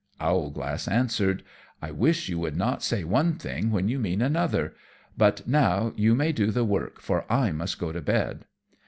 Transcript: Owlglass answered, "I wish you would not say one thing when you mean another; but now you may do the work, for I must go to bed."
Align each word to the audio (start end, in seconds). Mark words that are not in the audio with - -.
Owlglass 0.19 0.87
answered, 0.87 1.43
"I 1.79 1.91
wish 1.91 2.27
you 2.27 2.39
would 2.39 2.57
not 2.57 2.81
say 2.81 3.03
one 3.03 3.35
thing 3.35 3.69
when 3.69 3.87
you 3.87 3.99
mean 3.99 4.19
another; 4.19 4.73
but 5.15 5.47
now 5.47 5.93
you 5.95 6.15
may 6.15 6.31
do 6.31 6.49
the 6.49 6.65
work, 6.65 6.99
for 6.99 7.23
I 7.31 7.51
must 7.51 7.77
go 7.77 7.91
to 7.91 8.01
bed." 8.01 8.45